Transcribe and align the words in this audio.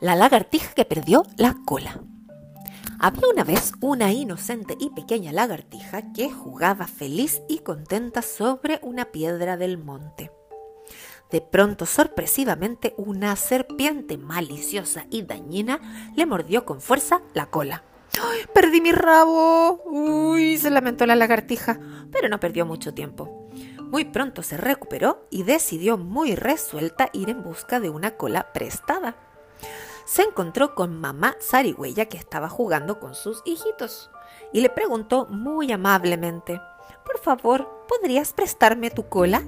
La 0.00 0.14
lagartija 0.14 0.74
que 0.74 0.84
perdió 0.84 1.24
la 1.36 1.56
cola. 1.64 2.00
Había 2.98 3.28
una 3.32 3.44
vez 3.44 3.72
una 3.80 4.12
inocente 4.12 4.76
y 4.78 4.90
pequeña 4.90 5.32
lagartija 5.32 6.12
que 6.12 6.30
jugaba 6.30 6.86
feliz 6.86 7.42
y 7.48 7.58
contenta 7.58 8.22
sobre 8.22 8.78
una 8.82 9.06
piedra 9.06 9.56
del 9.56 9.78
monte. 9.78 10.30
De 11.30 11.40
pronto, 11.40 11.86
sorpresivamente, 11.86 12.94
una 12.96 13.36
serpiente 13.36 14.16
maliciosa 14.16 15.06
y 15.10 15.22
dañina 15.22 16.12
le 16.14 16.24
mordió 16.24 16.64
con 16.64 16.80
fuerza 16.80 17.20
la 17.34 17.46
cola. 17.46 17.82
¡Ay, 18.22 18.40
perdí 18.54 18.80
mi 18.80 18.92
rabo! 18.92 19.82
Uy, 19.86 20.56
se 20.56 20.70
lamentó 20.70 21.04
la 21.04 21.16
lagartija, 21.16 21.80
pero 22.12 22.28
no 22.28 22.38
perdió 22.40 22.64
mucho 22.64 22.94
tiempo. 22.94 23.48
Muy 23.82 24.04
pronto 24.04 24.42
se 24.42 24.56
recuperó 24.56 25.26
y 25.30 25.42
decidió 25.42 25.98
muy 25.98 26.34
resuelta 26.34 27.10
ir 27.12 27.28
en 27.28 27.42
busca 27.42 27.80
de 27.80 27.90
una 27.90 28.12
cola 28.12 28.52
prestada 28.52 29.16
se 30.04 30.22
encontró 30.22 30.74
con 30.74 31.00
mamá 31.00 31.36
Sarigüeya 31.40 32.06
que 32.06 32.16
estaba 32.16 32.48
jugando 32.48 33.00
con 33.00 33.14
sus 33.14 33.42
hijitos 33.44 34.10
y 34.52 34.60
le 34.60 34.70
preguntó 34.70 35.26
muy 35.26 35.72
amablemente, 35.72 36.60
por 37.04 37.18
favor, 37.18 37.68
¿podrías 37.88 38.32
prestarme 38.32 38.90
tu 38.90 39.08
cola? 39.08 39.42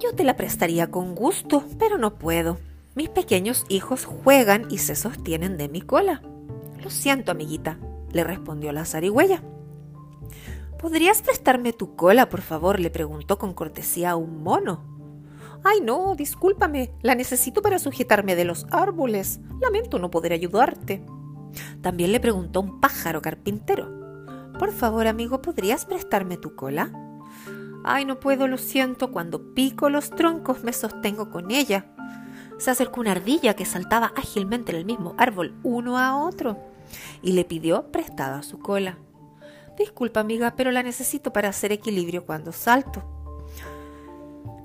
Yo 0.00 0.14
te 0.14 0.24
la 0.24 0.36
prestaría 0.36 0.90
con 0.90 1.14
gusto, 1.14 1.64
pero 1.78 1.98
no 1.98 2.18
puedo. 2.18 2.58
Mis 2.94 3.08
pequeños 3.08 3.64
hijos 3.68 4.04
juegan 4.04 4.66
y 4.70 4.78
se 4.78 4.94
sostienen 4.94 5.56
de 5.56 5.68
mi 5.68 5.80
cola. 5.80 6.22
Lo 6.82 6.90
siento, 6.90 7.32
amiguita, 7.32 7.78
le 8.12 8.22
respondió 8.24 8.72
la 8.72 8.84
zarigüeya. 8.84 9.42
¿Podrías 10.78 11.22
prestarme 11.22 11.72
tu 11.72 11.96
cola, 11.96 12.28
por 12.28 12.42
favor? 12.42 12.78
le 12.78 12.90
preguntó 12.90 13.38
con 13.38 13.54
cortesía 13.54 14.10
a 14.10 14.16
un 14.16 14.42
mono. 14.42 14.93
Ay, 15.64 15.80
no, 15.80 16.14
discúlpame, 16.14 16.92
la 17.00 17.14
necesito 17.14 17.62
para 17.62 17.78
sujetarme 17.78 18.36
de 18.36 18.44
los 18.44 18.66
árboles. 18.70 19.40
Lamento 19.62 19.98
no 19.98 20.10
poder 20.10 20.34
ayudarte. 20.34 21.04
También 21.80 22.12
le 22.12 22.20
preguntó 22.20 22.60
un 22.60 22.80
pájaro 22.80 23.22
carpintero. 23.22 23.88
Por 24.58 24.72
favor, 24.72 25.06
amigo, 25.06 25.40
¿podrías 25.40 25.86
prestarme 25.86 26.36
tu 26.36 26.54
cola? 26.54 26.92
Ay, 27.82 28.04
no 28.04 28.20
puedo, 28.20 28.46
lo 28.46 28.58
siento, 28.58 29.10
cuando 29.10 29.54
pico 29.54 29.88
los 29.88 30.10
troncos 30.10 30.62
me 30.62 30.72
sostengo 30.74 31.30
con 31.30 31.50
ella. 31.50 31.86
Se 32.58 32.70
acercó 32.70 33.00
una 33.00 33.12
ardilla 33.12 33.54
que 33.54 33.64
saltaba 33.64 34.12
ágilmente 34.16 34.72
en 34.72 34.78
el 34.78 34.84
mismo 34.84 35.14
árbol 35.18 35.54
uno 35.62 35.98
a 35.98 36.16
otro 36.16 36.58
y 37.22 37.32
le 37.32 37.44
pidió 37.44 37.90
prestada 37.90 38.42
su 38.42 38.58
cola. 38.58 38.98
Disculpa, 39.78 40.20
amiga, 40.20 40.54
pero 40.56 40.70
la 40.70 40.82
necesito 40.82 41.32
para 41.32 41.48
hacer 41.48 41.72
equilibrio 41.72 42.24
cuando 42.24 42.52
salto. 42.52 43.02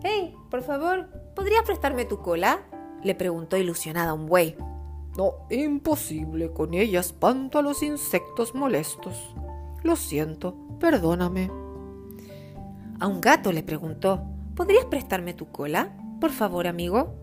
Hey, 0.04 0.36
por 0.50 0.64
favor, 0.64 1.10
¿podrías 1.36 1.64
prestarme 1.64 2.06
tu 2.06 2.22
cola? 2.22 2.62
le 3.04 3.16
preguntó 3.16 3.58
ilusionada 3.58 4.14
un 4.14 4.26
buey. 4.26 4.56
No, 5.18 5.48
imposible. 5.50 6.52
Con 6.52 6.74
ella 6.74 7.00
espanto 7.00 7.60
a 7.60 7.62
los 7.62 7.84
insectos 7.84 8.56
molestos. 8.56 9.36
Lo 9.84 9.96
siento, 9.96 10.56
perdóname. 10.80 11.52
A 13.00 13.08
un 13.08 13.22
gato 13.22 13.52
le 13.52 13.64
preguntó, 13.64 14.24
¿podrías 14.56 14.86
prestarme 14.86 15.34
tu 15.34 15.52
cola? 15.52 15.96
Por 16.20 16.32
favor, 16.32 16.68
amigo. 16.68 17.16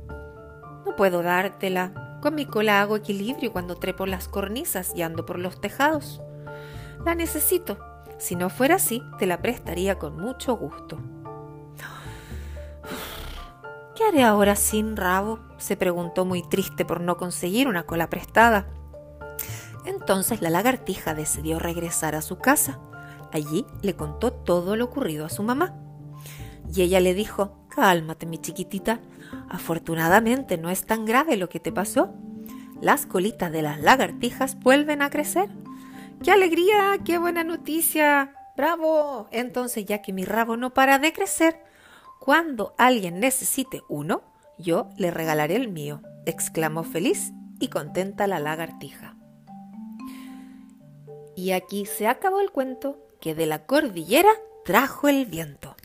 No 0.86 0.96
puedo 0.96 1.22
dártela. 1.22 2.18
Con 2.22 2.34
mi 2.34 2.46
cola 2.46 2.80
hago 2.80 2.96
equilibrio 2.96 3.52
cuando 3.52 3.76
trepo 3.76 4.06
las 4.06 4.28
cornisas 4.28 4.92
y 4.94 5.02
ando 5.02 5.26
por 5.26 5.38
los 5.38 5.60
tejados. 5.60 6.22
La 7.04 7.14
necesito. 7.14 7.78
Si 8.18 8.34
no 8.34 8.48
fuera 8.48 8.76
así, 8.76 9.02
te 9.18 9.26
la 9.26 9.42
prestaría 9.42 9.98
con 9.98 10.18
mucho 10.18 10.56
gusto. 10.56 10.98
¿Qué 13.96 14.04
haré 14.04 14.22
ahora 14.24 14.56
sin 14.56 14.94
rabo? 14.94 15.40
se 15.56 15.74
preguntó 15.74 16.26
muy 16.26 16.42
triste 16.42 16.84
por 16.84 17.00
no 17.00 17.16
conseguir 17.16 17.66
una 17.66 17.84
cola 17.84 18.10
prestada. 18.10 18.66
Entonces 19.86 20.42
la 20.42 20.50
lagartija 20.50 21.14
decidió 21.14 21.58
regresar 21.58 22.14
a 22.14 22.20
su 22.20 22.36
casa. 22.36 22.78
Allí 23.32 23.64
le 23.80 23.96
contó 23.96 24.32
todo 24.32 24.76
lo 24.76 24.84
ocurrido 24.84 25.24
a 25.24 25.30
su 25.30 25.42
mamá. 25.42 25.74
Y 26.74 26.82
ella 26.82 27.00
le 27.00 27.14
dijo, 27.14 27.66
Cálmate, 27.70 28.26
mi 28.26 28.36
chiquitita. 28.36 29.00
Afortunadamente 29.48 30.58
no 30.58 30.68
es 30.68 30.84
tan 30.84 31.06
grave 31.06 31.38
lo 31.38 31.48
que 31.48 31.60
te 31.60 31.72
pasó. 31.72 32.12
Las 32.82 33.06
colitas 33.06 33.50
de 33.50 33.62
las 33.62 33.80
lagartijas 33.80 34.60
vuelven 34.60 35.00
a 35.00 35.08
crecer. 35.08 35.48
¡Qué 36.22 36.32
alegría! 36.32 36.98
¡Qué 37.02 37.16
buena 37.16 37.44
noticia! 37.44 38.34
¡Bravo! 38.58 39.28
Entonces, 39.30 39.86
ya 39.86 40.02
que 40.02 40.12
mi 40.12 40.26
rabo 40.26 40.58
no 40.58 40.74
para 40.74 40.98
de 40.98 41.14
crecer, 41.14 41.62
cuando 42.20 42.74
alguien 42.78 43.20
necesite 43.20 43.82
uno, 43.88 44.22
yo 44.58 44.88
le 44.96 45.10
regalaré 45.10 45.56
el 45.56 45.68
mío, 45.68 46.02
exclamó 46.24 46.82
feliz 46.82 47.32
y 47.60 47.68
contenta 47.68 48.26
la 48.26 48.40
lagartija. 48.40 49.16
Y 51.36 51.52
aquí 51.52 51.86
se 51.86 52.08
acabó 52.08 52.40
el 52.40 52.50
cuento 52.50 52.98
que 53.20 53.34
de 53.34 53.46
la 53.46 53.66
cordillera 53.66 54.30
trajo 54.64 55.08
el 55.08 55.26
viento. 55.26 55.75